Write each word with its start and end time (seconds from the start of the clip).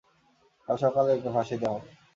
কাল 0.67 0.75
সকালেই 0.83 1.15
ওকে 1.17 1.29
ফাঁসি 1.35 1.55
দেয়া 1.61 1.73
হবে। 1.73 1.89